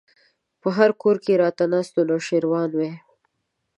[0.61, 2.93] په هر کور کې راته ناست نوشيروان وای